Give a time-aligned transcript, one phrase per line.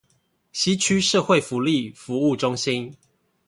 [0.51, 2.97] 西區社會福利服務中心